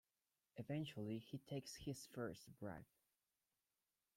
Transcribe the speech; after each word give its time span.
Eventually 0.57 1.19
he 1.19 1.37
takes 1.37 1.75
his 1.75 2.07
first 2.07 2.57
bribe. 2.59 2.87